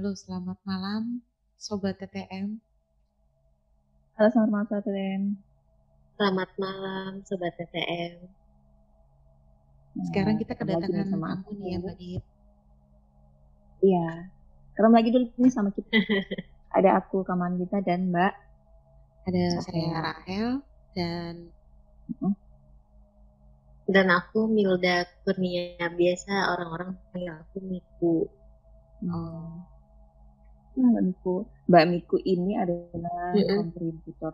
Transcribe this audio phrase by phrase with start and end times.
[0.00, 1.20] Halo, selamat malam
[1.60, 2.56] Sobat TTM.
[4.16, 5.22] Halo, selamat malam Sobat TTM.
[6.16, 8.16] Selamat malam Sobat TTM.
[10.08, 12.24] Sekarang kita kedatangan tamu nih ya Mbak Dip.
[13.84, 14.08] Iya.
[14.72, 15.92] Kerem lagi dulu nih sama kita.
[16.80, 18.34] Ada aku Kaman kita dan Mbak.
[19.28, 20.64] Ada saya Rahel
[20.96, 21.52] dan
[22.24, 22.32] uh
[23.84, 28.16] dan aku Milda Kurnia biasa orang-orang panggil aku Miku.
[29.04, 29.79] Oh.
[30.78, 31.34] Nah, Mbak Miku.
[31.66, 33.56] Mbak Miku ini adalah mm -hmm.
[33.58, 34.32] kontributor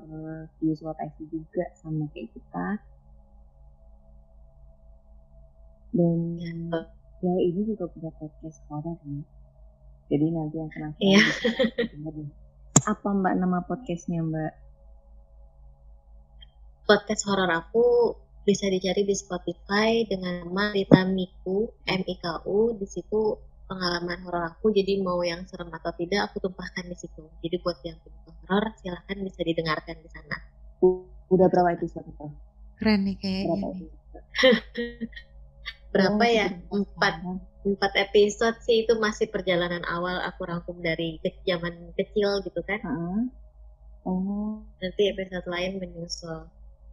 [0.60, 2.68] di SWOT IC juga sama kayak kita.
[5.96, 6.20] Dan
[7.24, 9.24] ya ini juga punya podcast horor nih.
[10.06, 11.24] Jadi nanti yang kenal yeah.
[12.86, 14.52] Apa Mbak nama podcastnya Mbak?
[16.86, 18.14] Podcast horor aku
[18.46, 23.34] bisa dicari di Spotify dengan nama Rita Miku M I K U di situ
[23.66, 27.22] pengalaman horor aku jadi mau yang serem atau tidak aku tumpahkan di situ.
[27.42, 30.36] Jadi buat yang punya horor silahkan bisa didengarkan di sana.
[31.30, 32.26] Udah berapa episode itu?
[32.78, 33.56] Keren nih kayaknya
[35.90, 36.48] berapa, oh, ya?
[36.70, 37.14] empat.
[37.66, 42.78] Empat episode sih itu masih perjalanan awal aku rangkum dari ke zaman kecil gitu kan.
[42.86, 43.26] Uh
[44.06, 44.62] oh.
[44.78, 46.46] Nanti episode lain menyusul.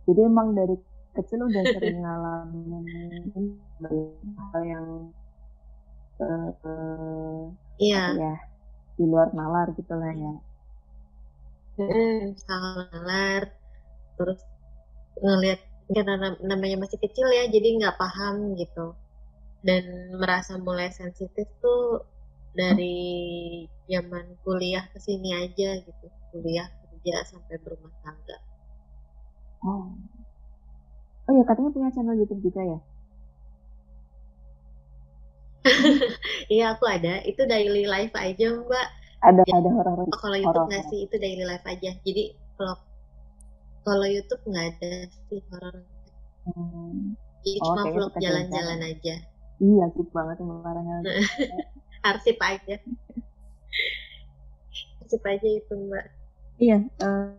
[0.09, 0.73] Jadi emang dari
[1.13, 2.83] kecil udah sering ngalamin
[4.49, 5.13] hal yang
[6.21, 7.41] uh, uh,
[7.81, 8.35] iya ya
[8.97, 10.33] di luar nalar gitu lah ya.
[11.77, 13.49] Hmm, salah nalar.
[14.17, 14.39] Terus
[15.17, 18.93] ngelihat karena namanya masih kecil ya jadi nggak paham gitu.
[19.63, 22.05] Dan merasa mulai sensitif tuh
[22.53, 26.05] dari zaman kuliah ke sini aja gitu.
[26.29, 28.37] Kuliah kerja sampai berumah tangga.
[29.65, 29.89] Oh.
[31.23, 32.79] Oh ya katanya punya channel YouTube juga ya?
[36.53, 37.23] Iya aku ada.
[37.23, 38.87] Itu daily life aja mbak.
[39.23, 39.97] Ada Jadi, ada horor.
[40.03, 41.91] Oh, kalau YouTube nggak sih itu daily life aja.
[42.03, 42.23] Jadi
[42.59, 42.75] kalau
[43.87, 44.91] kalau YouTube nggak ada
[45.31, 45.75] sih horor.
[46.47, 47.15] Hmm.
[47.43, 49.15] Jadi oh, cuma vlog jalan-jalan aja.
[49.63, 51.03] Iya sih banget kemarin.
[52.09, 52.75] Arsip aja.
[55.03, 56.05] Arsip aja itu mbak.
[56.59, 56.83] Iya.
[56.99, 57.31] Uh,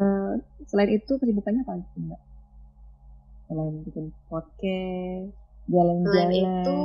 [0.00, 0.32] uh,
[0.64, 2.20] selain itu kesibukannya apa mbak?
[3.52, 5.28] selain bikin podcast
[5.68, 6.78] jalan-jalan itu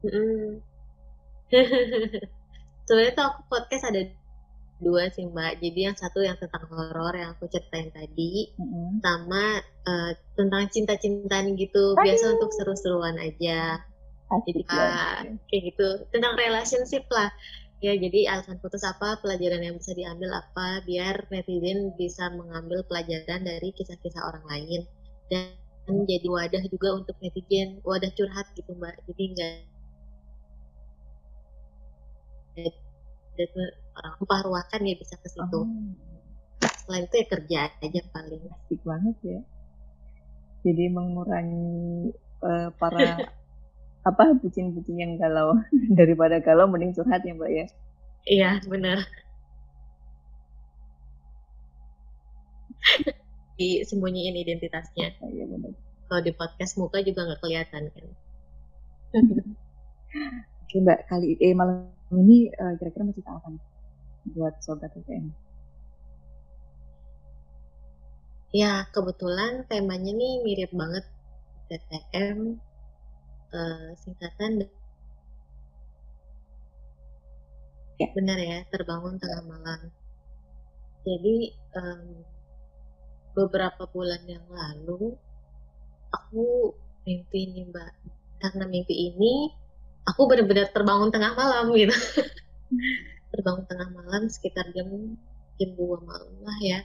[2.86, 4.02] sebenarnya tuh aku podcast ada
[4.80, 5.60] dua sih mbak.
[5.60, 9.04] Jadi yang satu yang tentang horor yang aku ceritain tadi mm-hmm.
[9.04, 11.94] sama uh, tentang cinta-cintaan gitu.
[11.94, 12.02] Aduh.
[12.02, 13.84] biasa untuk seru-seruan aja.
[14.30, 15.20] Asik jadi uh,
[15.52, 15.88] kayak gitu.
[16.10, 17.30] Tentang relationship lah.
[17.80, 23.40] Ya, jadi alasan putus apa, pelajaran yang bisa diambil apa, biar netizen bisa mengambil pelajaran
[23.40, 24.80] dari kisah-kisah orang lain.
[25.32, 29.00] Dan jadi wadah juga untuk netizen, wadah curhat gitu mbak.
[29.08, 29.69] Jadi enggak
[34.20, 35.60] upah ruakan ya bisa ke situ.
[35.60, 35.68] Oh.
[36.84, 38.42] Selain itu ya kerja aja paling.
[38.50, 39.40] Asik banget ya.
[40.60, 42.12] Jadi mengurangi
[42.44, 43.16] uh, para
[44.00, 45.60] apa bucin-bucin yang galau
[45.98, 47.66] daripada galau mending curhat ya mbak ya
[48.24, 49.04] iya benar
[53.60, 55.76] disembunyiin identitasnya oh, iya benar
[56.08, 58.04] kalau di podcast muka juga nggak kelihatan kan
[60.64, 63.48] oke mbak kali eh malam ini uh, kira-kira masih tahu apa
[64.34, 65.32] buat sobat TTM
[68.50, 71.06] ya kebetulan temanya nih mirip banget
[71.70, 72.58] TTM
[73.54, 74.66] uh, singkatan
[78.00, 78.08] ya.
[78.10, 79.80] Benar ya terbangun tengah malam.
[81.06, 82.26] Jadi um,
[83.38, 85.14] beberapa bulan yang lalu
[86.10, 86.74] aku
[87.06, 87.92] mimpi nih mbak
[88.42, 89.54] karena mimpi ini
[90.10, 91.94] aku benar-benar terbangun tengah malam gitu
[93.30, 94.90] terbangun tengah malam sekitar jam
[95.56, 96.80] jam dua malam lah ya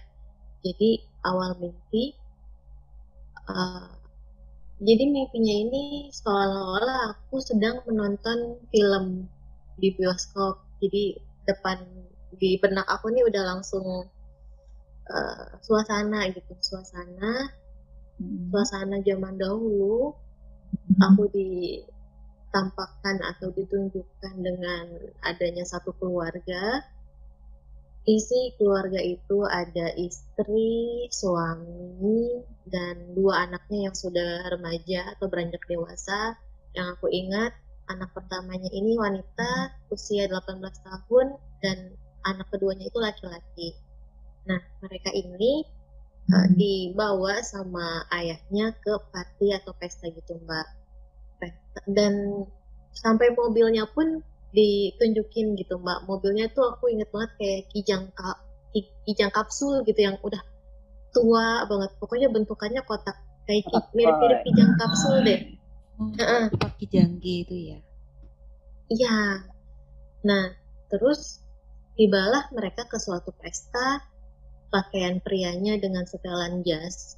[0.62, 2.14] jadi awal mimpi
[3.50, 3.90] uh,
[4.84, 9.26] jadi mimpinya ini seolah-olah aku sedang menonton film
[9.79, 11.17] di bioskop jadi
[11.47, 11.82] depan
[12.35, 14.11] di benak aku nih udah langsung
[15.08, 17.55] uh, suasana gitu suasana
[18.20, 18.52] hmm.
[18.52, 21.00] suasana zaman dahulu hmm.
[21.00, 21.23] aku
[22.55, 24.87] ditampakkan atau ditunjukkan dengan
[25.28, 26.79] adanya satu keluarga
[28.07, 36.37] isi keluarga itu ada istri, suami, dan dua anaknya yang sudah remaja atau beranjak dewasa.
[36.78, 37.57] Yang aku ingat,
[37.90, 41.34] anak pertamanya ini wanita usia 18 tahun
[41.66, 41.97] dan
[42.29, 43.73] anak keduanya itu laki-laki.
[44.46, 45.66] Nah, mereka ini
[46.29, 50.84] uh, dibawa sama ayahnya ke party atau pesta gitu, Mbak.
[51.85, 52.46] Dan
[52.96, 54.23] sampai mobilnya pun
[54.55, 56.08] ditunjukin gitu mbak.
[56.08, 58.40] Mobilnya tuh aku inget banget kayak kijang ka,
[59.03, 60.40] kijang kapsul gitu yang udah
[61.11, 61.91] tua banget.
[61.99, 65.40] Pokoknya bentukannya kotak kayak mirip-mirip kijang kapsul deh.
[65.96, 66.46] Oh, uh -uh.
[66.76, 67.79] kijanggi itu ya?
[68.91, 69.17] Iya.
[70.28, 70.46] Nah
[70.91, 71.40] terus
[71.96, 74.03] tibalah mereka ke suatu pesta
[74.72, 77.16] pakaian prianya dengan setelan jas.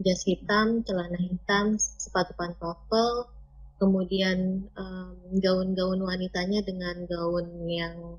[0.00, 3.28] Jas hitam celana hitam sepatu pantofel
[3.78, 4.66] kemudian
[5.38, 8.18] gaun-gaun um, wanitanya dengan gaun yang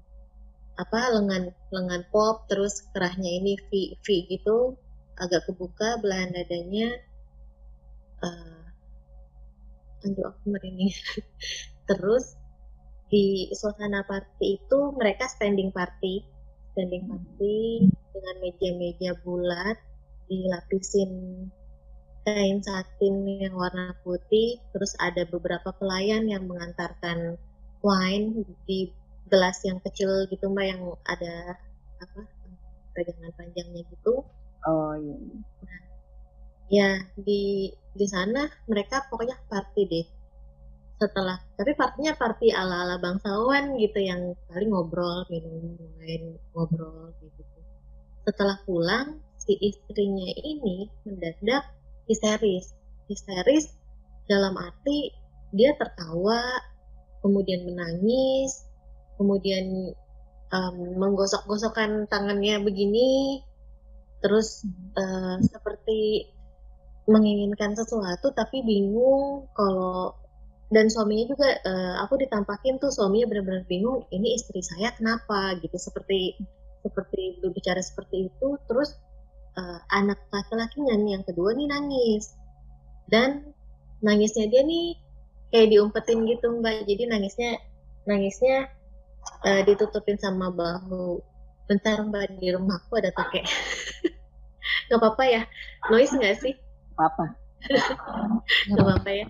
[0.80, 4.80] apa lengan lengan pop terus kerahnya ini V V gitu
[5.20, 6.96] agak kebuka belahan dadanya
[8.24, 8.64] uh,
[10.08, 10.96] aduh aku merinding.
[11.90, 12.40] Terus
[13.12, 16.24] di suasana party itu mereka standing party
[16.72, 19.76] standing party dengan meja-meja bulat
[20.30, 21.12] dilapisin
[22.36, 27.40] kain satin yang warna putih, terus ada beberapa pelayan yang mengantarkan
[27.82, 28.94] wine di
[29.30, 31.56] gelas yang kecil gitu mbak yang ada
[32.02, 32.22] apa
[32.94, 34.26] pegangan panjangnya gitu.
[34.68, 35.16] Oh iya.
[35.64, 35.82] Nah,
[36.70, 40.08] ya di di sana mereka pokoknya party deh.
[41.00, 47.42] Setelah tapi partinya party ala ala bangsawan gitu yang paling ngobrol minum wine ngobrol gitu.
[48.28, 51.79] Setelah pulang si istrinya ini mendadak
[52.10, 52.74] histeris.
[53.06, 53.70] Histeris
[54.26, 55.14] dalam arti
[55.54, 56.42] dia tertawa
[57.22, 58.66] kemudian menangis
[59.18, 59.94] kemudian
[60.54, 63.42] um, menggosok-gosokkan tangannya begini
[64.22, 64.64] terus
[64.94, 66.30] uh, seperti
[67.10, 70.14] menginginkan sesuatu tapi bingung kalau
[70.70, 75.58] dan suaminya juga uh, aku ditampakin tuh suaminya benar-benar bingung ini istri saya kenapa?
[75.58, 75.74] gitu.
[75.82, 76.38] Seperti
[76.86, 78.94] seperti berbicara seperti itu terus
[79.58, 82.36] uh, anak laki-lakinya nih yang kedua nih nangis.
[83.10, 83.54] Dan
[84.06, 84.98] nangisnya dia nih
[85.50, 86.86] kayak diumpetin gitu mbak.
[86.86, 87.52] Jadi nangisnya
[88.06, 88.70] nangisnya
[89.46, 91.22] uh, ditutupin sama bahu.
[91.70, 93.46] Bentar mbak di rumahku ada tokek
[94.90, 95.42] nggak apa-apa ya?
[95.94, 96.54] Noise nggak sih?
[96.98, 97.38] Apa
[98.74, 99.26] nggak apa-apa ya?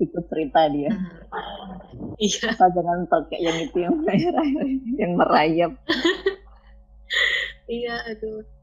[0.00, 0.92] Ikut cerita dia.
[1.32, 1.76] Uh,
[2.20, 2.52] iya.
[2.52, 3.96] Asal jangan tokek yang itu yang
[5.00, 5.72] yang merayap.
[7.70, 8.59] Iya aduh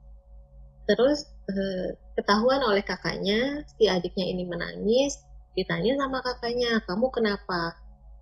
[0.88, 5.20] Terus eh, ketahuan oleh kakaknya si adiknya ini menangis,
[5.52, 7.76] ditanya sama kakaknya, "Kamu kenapa?"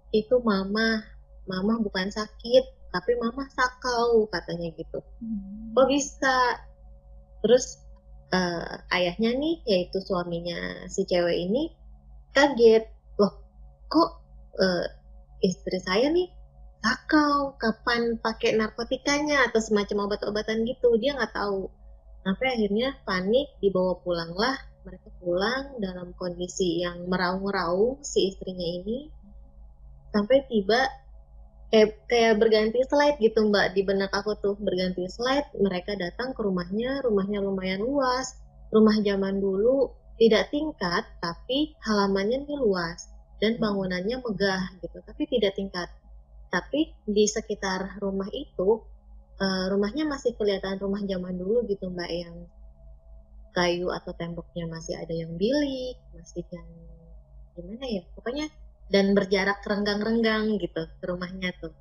[0.10, 1.06] "Itu mama,
[1.46, 5.00] mama bukan sakit, tapi mama sakau," katanya gitu.
[5.22, 5.78] Hmm.
[5.78, 6.58] "Kok bisa?"
[7.46, 7.78] Terus
[8.34, 11.70] eh, ayahnya nih, yaitu suaminya si cewek ini
[12.34, 12.90] kaget,
[13.22, 13.34] "Loh,
[13.86, 14.10] kok
[14.58, 14.86] eh,
[15.46, 16.34] istri saya nih
[16.82, 21.70] sakau, kapan pakai narkotikanya atau semacam obat-obatan gitu?" Dia nggak tahu
[22.26, 29.10] sampai akhirnya panik dibawa pulanglah mereka pulang dalam kondisi yang meraung-raung si istrinya ini.
[30.14, 30.86] Sampai tiba
[31.74, 33.74] kayak kayak berganti slide gitu mbak.
[33.74, 37.02] Di benak aku tuh berganti slide mereka datang ke rumahnya.
[37.02, 38.38] Rumahnya lumayan luas.
[38.70, 39.90] Rumah zaman dulu
[40.22, 43.10] tidak tingkat tapi halamannya nih luas.
[43.42, 45.90] Dan bangunannya megah gitu tapi tidak tingkat.
[46.54, 48.86] Tapi di sekitar rumah itu
[49.40, 52.36] uh, rumahnya masih kelihatan rumah zaman dulu gitu mbak yang
[53.56, 56.68] kayu atau temboknya masih ada yang bilik masih yang
[57.56, 58.52] gimana ya pokoknya
[58.92, 61.74] dan berjarak renggang-renggang gitu ke rumahnya tuh.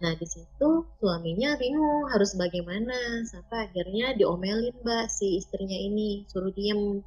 [0.00, 6.54] Nah di situ suaminya bingung harus bagaimana sampai akhirnya diomelin mbak si istrinya ini suruh
[6.54, 7.02] diem.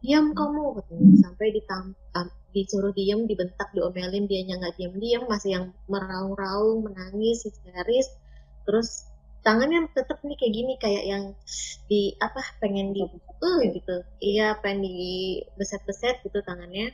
[0.00, 0.80] Diam kamu
[1.20, 1.92] sampai ditam
[2.56, 8.08] disuruh diem dibentak diomelin dia nggak diem diem masih yang meraung-raung menangis histeris
[8.64, 9.09] terus
[9.40, 11.24] tangannya tetap nih kayak gini kayak yang
[11.88, 13.96] di apa pengen di uh gitu.
[14.20, 16.92] Iya pengen di beset-beset gitu tangannya.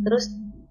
[0.00, 0.64] Terus hmm.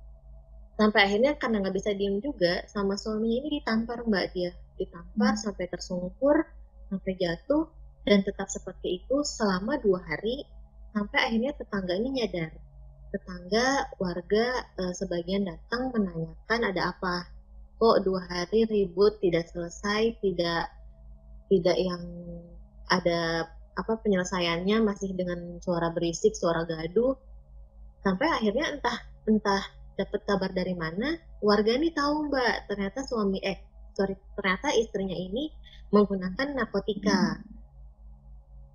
[0.81, 4.34] sampai akhirnya karena nggak bisa diem juga sama suaminya ini ditampar mbak.
[4.34, 5.43] Dia ditampar hmm.
[5.46, 6.38] sampai tersungkur
[6.89, 7.69] sampai jatuh
[8.10, 10.41] dan tetap seperti itu selama dua hari
[10.89, 12.51] sampai akhirnya tetangga ini nyadar.
[13.10, 14.46] Tetangga warga
[14.77, 17.29] e, sebagian datang menanyakan ada apa.
[17.77, 20.78] Kok dua hari ribut tidak selesai tidak
[21.50, 22.01] tidak yang
[22.89, 27.15] ada apa penyelesaiannya masih dengan suara berisik, suara gaduh.
[28.06, 29.63] Sampai akhirnya entah entah
[30.00, 33.60] dapat kabar dari mana, warga ini tahu Mbak, ternyata suami eh
[33.91, 35.51] sorry, ternyata istrinya ini
[35.91, 37.36] menggunakan narkotika.
[37.36, 37.44] Hmm.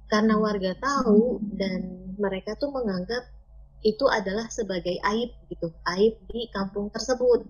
[0.05, 3.25] Karena warga tahu dan mereka tuh menganggap
[3.85, 7.45] itu adalah sebagai aib gitu, aib di kampung tersebut.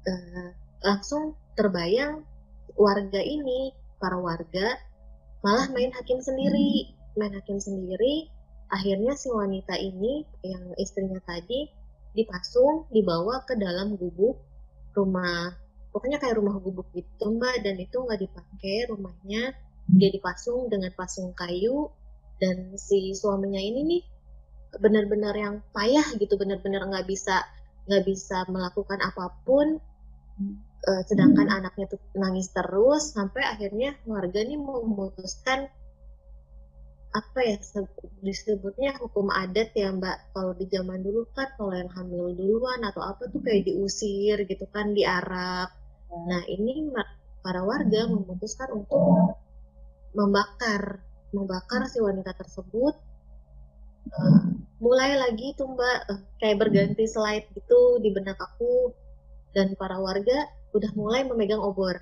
[0.00, 2.24] Uh, langsung terbayang
[2.74, 4.80] warga ini para warga
[5.44, 6.96] malah main hakim sendiri.
[7.14, 8.32] Main hakim sendiri
[8.70, 11.68] akhirnya si wanita ini yang istrinya tadi
[12.16, 14.40] dipasung dibawa ke dalam gubuk
[14.96, 15.52] rumah.
[15.90, 19.52] Pokoknya kayak rumah gubuk gitu mbak dan itu nggak dipakai rumahnya
[19.90, 21.90] dia dipasung dengan pasung kayu
[22.38, 24.02] dan si suaminya ini nih
[24.78, 27.42] benar-benar yang payah gitu benar-benar nggak bisa
[27.90, 29.82] nggak bisa melakukan apa pun
[30.86, 35.68] uh, sedangkan anaknya tuh nangis terus sampai akhirnya warga nih memutuskan
[37.10, 37.58] apa ya
[38.22, 40.30] disebutnya hukum adat ya mbak.
[40.30, 44.64] Kalau di zaman dulu kan kalau yang hamil duluan atau apa tuh kayak diusir gitu
[44.70, 45.74] kan diarak.
[46.30, 46.86] Nah ini
[47.42, 49.42] para warga memutuskan untuk
[50.14, 51.02] membakar
[51.34, 52.94] membakar si wanita tersebut.
[54.10, 58.94] Uh, mulai lagi tuh mbak uh, kayak berganti slide gitu di benak aku.
[59.50, 61.98] Dan para warga udah mulai memegang obor.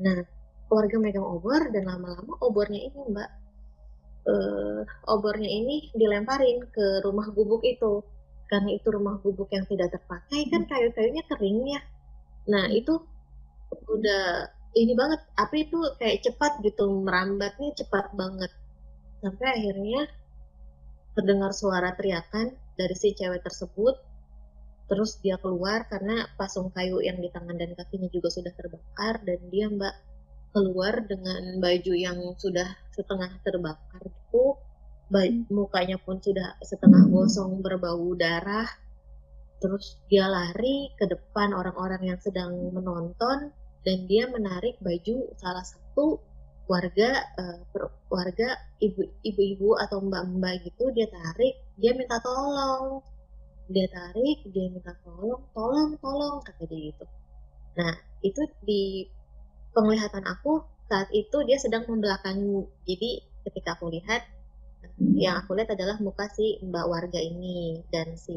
[0.00, 0.22] Nah
[0.70, 3.30] warga megang obor dan lama-lama obornya ini mbak
[4.30, 8.02] uh, obornya ini dilemparin ke rumah gubuk itu.
[8.50, 11.80] Karena itu rumah gubuk yang tidak terpakai kan kayu-kayunya kering ya.
[12.50, 12.98] Nah itu
[13.86, 18.50] udah ini banget api itu kayak cepat gitu merambatnya cepat banget.
[19.22, 20.10] Sampai akhirnya
[21.14, 24.09] terdengar suara teriakan dari si cewek tersebut
[24.90, 29.38] terus dia keluar karena pasung kayu yang di tangan dan kakinya juga sudah terbakar dan
[29.46, 29.94] dia mbak
[30.50, 34.58] keluar dengan baju yang sudah setengah terbakar itu
[35.10, 38.66] baju, mukanya pun sudah setengah gosong berbau darah.
[39.60, 43.52] Terus dia lari ke depan orang-orang yang sedang menonton
[43.86, 46.18] dan dia menarik baju salah satu
[46.70, 47.58] warga uh,
[48.08, 48.56] warga
[49.26, 53.02] ibu-ibu atau mbak-mbak gitu dia tarik dia minta tolong
[53.70, 57.04] dia tarik dia minta tolong tolong tolong kata dia gitu
[57.78, 59.06] nah itu di
[59.74, 62.66] penglihatan aku saat itu dia sedang membelakangi.
[62.82, 63.10] Jadi
[63.46, 64.26] ketika aku lihat,
[65.14, 68.36] yang aku lihat adalah muka si mbak warga ini dan si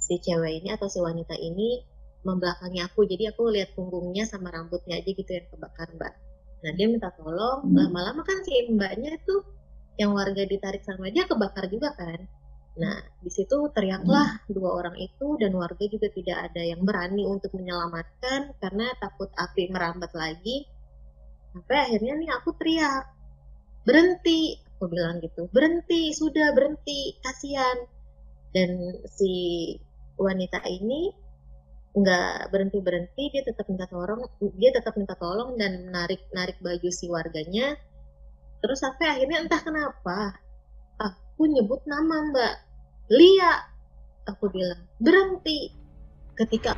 [0.00, 1.84] si cewek ini atau si wanita ini
[2.24, 3.04] membelakangi aku.
[3.04, 6.16] Jadi aku lihat punggungnya sama rambutnya aja gitu yang kebakar mbak.
[6.64, 7.68] Nah dia minta tolong.
[7.76, 9.44] Lama-lama kan si mbaknya itu
[10.00, 12.24] yang warga ditarik sama dia kebakar juga kan.
[12.78, 17.50] Nah, di situ teriaklah dua orang itu dan warga juga tidak ada yang berani untuk
[17.58, 20.62] menyelamatkan karena takut api merambat lagi.
[21.50, 23.04] Sampai akhirnya nih aku teriak,
[23.82, 27.82] berhenti, aku bilang gitu, berhenti, sudah berhenti, kasihan.
[28.54, 29.74] Dan si
[30.14, 31.10] wanita ini
[31.98, 34.22] nggak berhenti berhenti, dia tetap minta tolong,
[34.54, 37.74] dia tetap minta tolong dan narik narik baju si warganya.
[38.62, 40.38] Terus sampai akhirnya entah kenapa,
[40.94, 42.67] aku nyebut nama mbak
[43.08, 43.52] Lia
[44.28, 45.72] aku bilang berhenti.
[46.36, 46.76] Ketika